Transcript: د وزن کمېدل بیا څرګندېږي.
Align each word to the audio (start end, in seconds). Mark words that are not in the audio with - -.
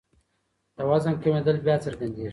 د 0.77 0.77
وزن 0.89 1.13
کمېدل 1.23 1.55
بیا 1.65 1.75
څرګندېږي. 1.85 2.29